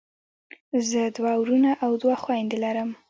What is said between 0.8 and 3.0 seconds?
زه دوه وروڼه او دوه خویندی لرم.